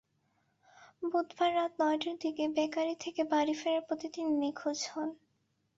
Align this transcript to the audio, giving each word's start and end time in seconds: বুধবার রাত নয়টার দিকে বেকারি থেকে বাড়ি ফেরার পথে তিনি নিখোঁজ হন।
বুধবার 1.03 1.51
রাত 1.55 1.71
নয়টার 1.81 2.15
দিকে 2.23 2.43
বেকারি 2.55 2.95
থেকে 3.03 3.21
বাড়ি 3.31 3.53
ফেরার 3.53 3.83
পথে 3.89 4.07
তিনি 4.15 4.31
নিখোঁজ 4.41 4.79
হন। 4.91 5.09